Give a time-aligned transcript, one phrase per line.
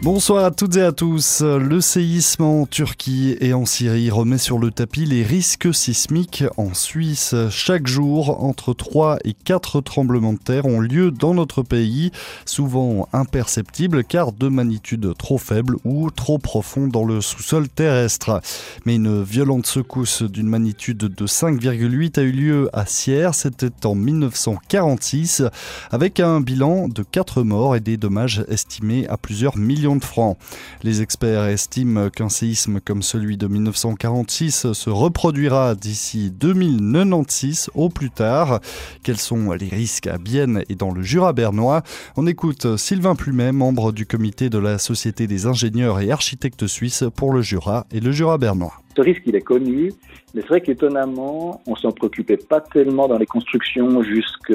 [0.00, 1.42] Bonsoir à toutes et à tous.
[1.42, 6.72] Le séisme en Turquie et en Syrie remet sur le tapis les risques sismiques en
[6.72, 7.34] Suisse.
[7.50, 12.12] Chaque jour, entre 3 et 4 tremblements de terre ont lieu dans notre pays,
[12.44, 18.40] souvent imperceptibles car de magnitude trop faible ou trop profond dans le sous-sol terrestre.
[18.86, 23.96] Mais une violente secousse d'une magnitude de 5,8 a eu lieu à Sierre, c'était en
[23.96, 25.42] 1946,
[25.90, 30.36] avec un bilan de 4 morts et des dommages estimés à plusieurs millions de francs.
[30.82, 38.10] Les experts estiment qu'un séisme comme celui de 1946 se reproduira d'ici 2096 au plus
[38.10, 38.60] tard.
[39.02, 41.82] Quels sont les risques à Bienne et dans le Jura bernois?
[42.16, 47.04] On écoute Sylvain Plumet, membre du comité de la Société des ingénieurs et architectes suisses
[47.14, 48.74] pour le Jura et le Jura bernois.
[48.98, 49.92] Ce risque, il est connu,
[50.34, 54.52] mais c'est vrai qu'étonnamment, on s'en préoccupait pas tellement dans les constructions jusque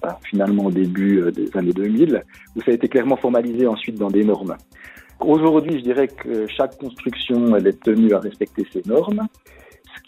[0.00, 2.22] bah, finalement début euh, des années 2000,
[2.54, 4.56] où ça a été clairement formalisé ensuite dans des normes.
[5.18, 9.26] Aujourd'hui, je dirais que chaque construction, elle est tenue à respecter ces normes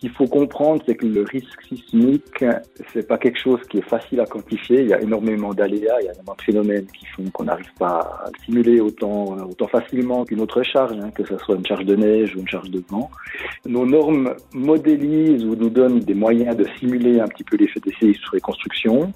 [0.04, 2.44] qu'il faut comprendre, c'est que le risque sismique,
[2.92, 4.82] c'est pas quelque chose qui est facile à quantifier.
[4.82, 7.72] Il y a énormément d'aléas, il y a énormément de phénomènes qui font qu'on n'arrive
[7.78, 11.64] pas à le simuler autant, autant facilement qu'une autre charge, hein, que ce soit une
[11.64, 13.10] charge de neige ou une charge de vent.
[13.64, 17.94] Nos normes modélisent ou nous donnent des moyens de simuler un petit peu l'effet des
[17.98, 19.10] séismes sur les constructions.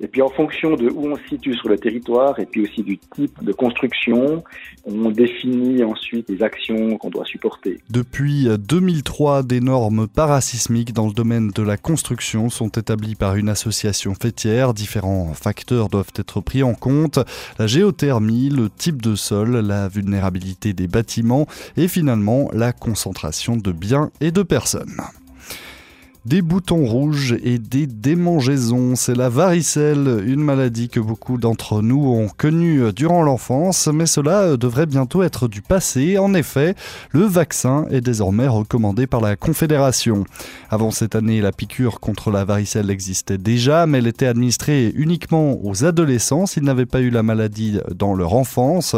[0.00, 2.82] Et puis en fonction de où on se situe sur le territoire et puis aussi
[2.82, 4.42] du type de construction,
[4.86, 7.78] on définit ensuite les actions qu'on doit supporter.
[7.90, 13.50] Depuis 2003, des normes parasismiques dans le domaine de la construction sont établies par une
[13.50, 14.72] association fêtière.
[14.72, 17.18] Différents facteurs doivent être pris en compte.
[17.58, 23.72] La géothermie, le type de sol, la vulnérabilité des bâtiments et finalement la concentration de
[23.72, 25.00] biens et de personnes.
[26.26, 32.08] Des boutons rouges et des démangeaisons, c'est la varicelle, une maladie que beaucoup d'entre nous
[32.08, 36.18] ont connue durant l'enfance, mais cela devrait bientôt être du passé.
[36.18, 36.74] En effet,
[37.12, 40.24] le vaccin est désormais recommandé par la Confédération.
[40.68, 45.58] Avant cette année, la piqûre contre la varicelle existait déjà, mais elle était administrée uniquement
[45.64, 48.94] aux adolescents s'ils n'avaient pas eu la maladie dans leur enfance.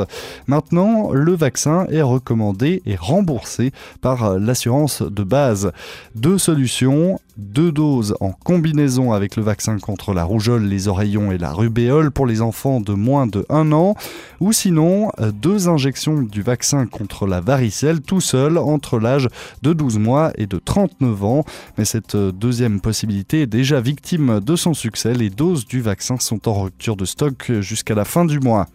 [0.49, 5.71] Maintenant, le vaccin est recommandé et remboursé par l'assurance de base.
[6.17, 11.39] Deux solutions deux doses en combinaison avec le vaccin contre la rougeole, les oreillons et
[11.39, 13.95] la rubéole pour les enfants de moins de 1 an,
[14.41, 19.29] ou sinon euh, deux injections du vaccin contre la varicelle tout seul entre l'âge
[19.63, 21.45] de 12 mois et de 39 ans.
[21.79, 25.15] Mais cette euh, deuxième possibilité est déjà victime de son succès.
[25.15, 28.67] Les doses du vaccin sont en rupture de stock jusqu'à la fin du mois.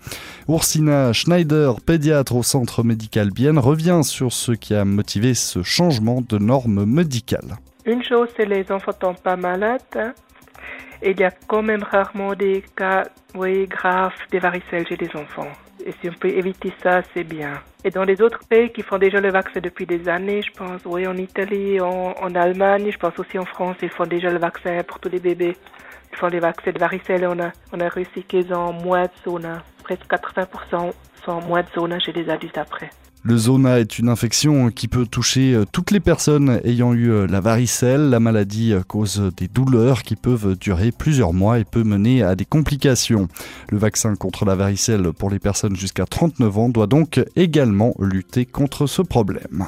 [0.50, 6.24] Ursina Schneider, pédiatre au centre médical Bienne, revient sur ce qui a motivé ce changement
[6.28, 7.58] de normes médicales.
[7.88, 9.82] Une chose, c'est les enfants tombent pas malades.
[9.96, 10.14] Hein.
[11.02, 15.48] Il y a quand même rarement des cas oui, graves des varicelles chez les enfants.
[15.86, 17.54] Et si on peut éviter ça, c'est bien.
[17.86, 20.82] Et dans les autres pays qui font déjà le vaccin depuis des années, je pense,
[20.84, 24.84] oui, en Italie, en, Allemagne, je pense aussi en France, ils font déjà le vaccin
[24.86, 25.56] pour tous les bébés.
[26.12, 27.26] Ils font les vaccins de varicelle.
[27.26, 29.62] On a, on a réussi qu'ils ont moins de zone.
[29.84, 30.92] Presque 80%
[31.24, 32.90] sont moins de zone chez les adultes après.
[33.24, 37.28] Le zona est une infection qui peut toucher euh, toutes les personnes ayant eu euh,
[37.28, 38.10] la varicelle.
[38.10, 42.36] La maladie euh, cause des douleurs qui peuvent durer plusieurs mois et peut mener à
[42.36, 43.28] des complications.
[43.70, 48.46] Le vaccin contre la varicelle pour les personnes jusqu'à 39 ans doit donc également lutter
[48.46, 49.66] contre ce problème.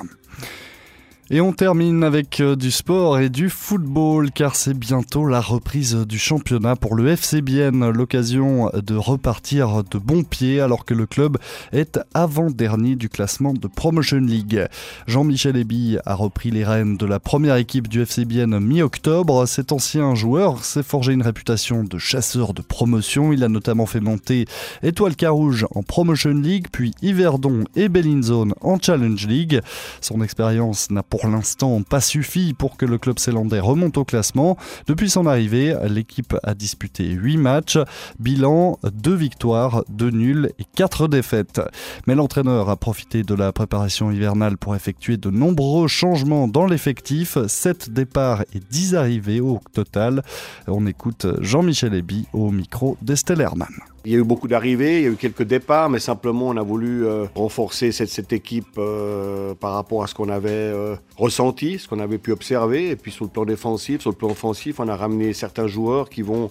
[1.32, 5.94] Et on termine avec euh, du sport et du football car c'est bientôt la reprise
[5.94, 11.06] du championnat pour le FC Bienne, l'occasion de repartir de bon pied alors que le
[11.06, 11.38] club
[11.72, 14.66] est avant-dernier du classement de Promotion League.
[15.06, 19.46] Jean-Michel Eby a repris les rênes de la première équipe du FC Bienne mi-octobre.
[19.46, 23.34] Cet ancien joueur s'est forgé une réputation de chasseur de promotion.
[23.34, 24.46] Il a notamment fait monter
[24.82, 29.62] Étoile Carouge en Promotion League, puis Yverdon et Bellinzone en Challenge League.
[30.02, 34.06] Son expérience n'a pour pour l'instant pas suffi pour que le club zélandais remonte au
[34.06, 34.58] classement.
[34.88, 37.78] Depuis son arrivée, l'équipe a disputé 8 matchs,
[38.20, 41.62] bilan 2 victoires, 2 nuls et 4 défaites.
[42.08, 47.38] Mais l'entraîneur a profité de la préparation hivernale pour effectuer de nombreux changements dans l'effectif,
[47.48, 50.24] 7 départs et 10 arrivées au total.
[50.68, 53.74] On écoute Jean-Michel Eby au micro d'Estelle Hermann.
[54.06, 56.58] Il y a eu beaucoup d'arrivées, il y a eu quelques départs, mais simplement on
[56.58, 61.80] a voulu euh, renforcer cette, équipe euh, par rapport à ce qu'on avait euh, ressenti,
[61.80, 62.90] ce qu'on avait pu observer.
[62.90, 66.10] Et puis sur le plan défensif, sur le plan offensif, on a ramené certains joueurs
[66.10, 66.50] qui vont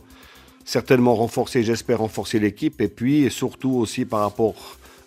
[0.67, 2.83] certainement renforcer, j'espère renforcer l'équipe.
[2.83, 4.55] Et puis surtout aussi par rapport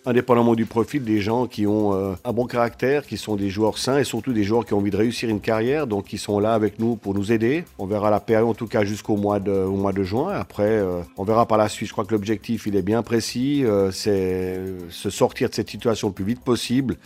[0.04, 3.78] indépendamment du profil, des gens qui ont euh, un bon caractère, qui sont des joueurs
[3.78, 6.40] sains et surtout des joueurs qui ont envie de réussir une carrière, donc qui sont
[6.40, 7.64] là avec nous pour nous aider.
[7.78, 10.32] On verra la période en tout cas jusqu'au mois de, juin.
[10.32, 11.88] Après, euh, on verra par la suite.
[11.88, 14.60] Je crois que l'objectif, il est bien précis, euh, c'est
[14.90, 16.96] se sortir de cette situation le plus vite possible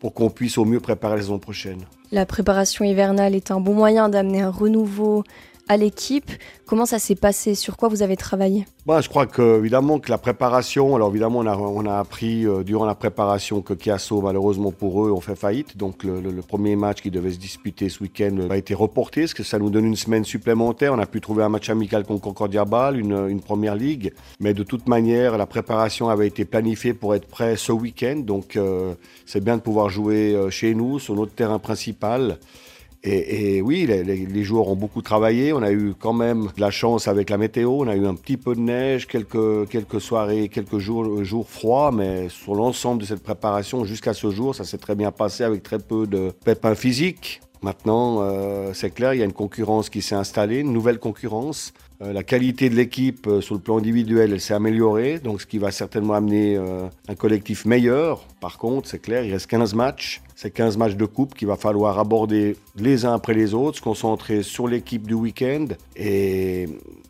[0.00, 1.78] pour qu'on puisse au mieux préparer la saison prochaine.
[2.10, 5.24] La préparation hivernale est un bon moyen d'amener un renouveau
[5.68, 6.30] à l'équipe.
[6.66, 7.54] Comment ça s'est passé?
[7.54, 8.66] Sur quoi vous avez travaillé?
[8.86, 12.46] Bah, Je crois que, évidemment que la préparation, alors évidemment on a, on a appris
[12.46, 15.76] euh, durant la préparation que Chiasso, malheureusement pour eux, ont fait faillite.
[15.76, 19.42] Donc le, premier match qui devait se disputer ce week-end a été reporté, ce que
[19.42, 20.92] ça nous donne une semaine supplémentaire.
[20.92, 24.12] On a pu trouver un match amical contre Concordia Ball, une, première ligue.
[24.40, 28.22] Mais de toute manière, la préparation avait été planifiée pour être prêt ce week-end.
[28.24, 28.94] Donc euh,
[29.26, 32.38] c'est bien de pouvoir jouer euh, chez nous, sur notre terrain principal.
[33.04, 35.52] Et, oui, les, joueurs ont beaucoup travaillé.
[35.52, 37.70] On a eu quand même de la chance avec la météo.
[37.70, 41.90] On a eu un petit peu de neige, quelques, quelques soirées, quelques jours, jours froids,
[41.90, 45.64] mais sur l'ensemble de cette préparation jusqu'à ce jour, ça s'est très bien passé avec
[45.64, 47.40] très peu de pépins physiques.
[47.62, 51.72] Maintenant, euh, c'est clair, il y a une concurrence qui s'est installée, une nouvelle concurrence.
[52.02, 55.46] Euh, la qualité de l'équipe euh, sur le plan individuel, elle s'est améliorée, donc ce
[55.46, 56.58] qui va certainement amener
[57.08, 58.26] un collectif meilleur.
[58.40, 60.22] Par contre, c'est clair, il reste 15 matchs.
[60.34, 63.82] C'est 15 matchs de coupe qu'il va falloir aborder les uns après les autres, se
[63.82, 66.68] concentrer sur l'équipe du week-end et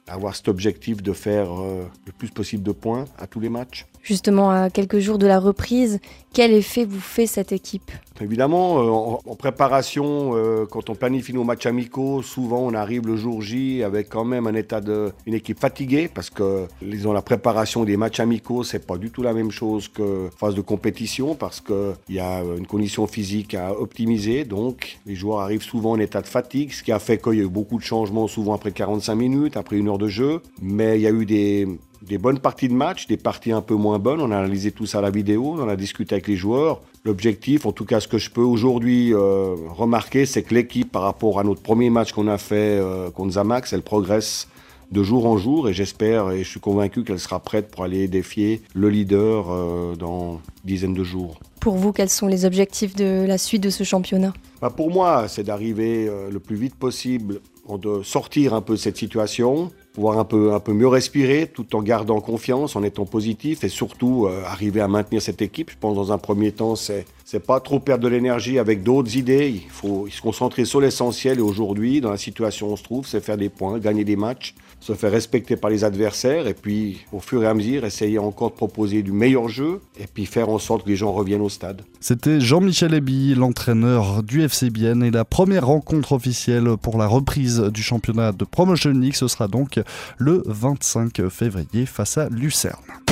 [0.08, 3.87] avoir cet objectif de faire le plus possible de points à tous les matchs.
[4.02, 6.00] Justement, à quelques jours de la reprise,
[6.32, 7.93] quel effet vous fait cette équipe?
[8.20, 13.16] Évidemment, euh, en, préparation, euh, quand on planifie nos matchs amicaux, souvent on arrive le
[13.16, 17.84] jour J avec quand même un état de une équipe fatiguée parce que la préparation
[17.84, 21.60] des matchs amicaux, c'est pas du tout la même chose que phase de compétition parce
[21.60, 24.44] que il y a une condition physique à optimiser.
[24.44, 27.40] Donc, les joueurs arrivent souvent en état de fatigue, ce qui a fait qu'il y
[27.40, 30.40] a eu beaucoup de changements, souvent après 45 minutes, après une heure de jeu.
[30.60, 31.68] Mais il y a eu des
[32.06, 34.20] des bonnes parties de match, des parties un peu moins bonnes.
[34.20, 36.80] On a analysé tout ça à la vidéo, on a discuté avec les joueurs.
[37.04, 41.02] L'objectif, en tout cas ce que je peux aujourd'hui euh, remarquer, c'est que l'équipe, par
[41.02, 44.48] rapport à notre premier match qu'on a fait euh, contre Zamax, elle progresse
[44.90, 48.08] de jour en jour et j'espère et je suis convaincu qu'elle sera prête pour aller
[48.08, 51.40] défier le leader euh, dans une dizaine de jours.
[51.60, 54.34] Pour vous, quels sont les objectifs de la suite de ce championnat?
[54.60, 57.40] Bah Pour moi, c'est d'arriver le plus vite possible,
[57.78, 61.76] de sortir un peu de cette situation, pouvoir un peu, un peu mieux respirer tout
[61.76, 65.70] en gardant confiance, en étant positif et surtout euh, arriver à maintenir cette équipe.
[65.70, 69.16] Je pense dans un premier temps, c'est c'est pas trop perdre de l'énergie avec d'autres
[69.16, 69.48] idées.
[69.48, 71.38] Il faut se concentrer sur l'essentiel.
[71.38, 74.16] Et aujourd'hui, dans la situation où on se trouve, c'est faire des points, gagner des
[74.16, 76.46] matchs, se faire respecter par les adversaires.
[76.46, 79.80] Et puis, au fur et à mesure, essayer encore de proposer du meilleur jeu.
[79.98, 81.82] Et puis faire en sorte que les gens reviennent au stade.
[82.00, 85.02] C'était Jean-Michel Eby, l'entraîneur du FC Bienne.
[85.02, 89.48] Et la première rencontre officielle pour la reprise du championnat de Promotion League, ce sera
[89.48, 89.80] donc
[90.18, 93.12] le 25 février face à Lucerne.